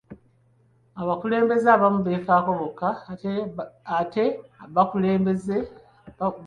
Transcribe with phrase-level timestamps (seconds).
[1.01, 2.89] Abakulembeze abamu beefaako bokka
[3.99, 4.23] ate
[4.75, 5.81] bakulembeza ssente.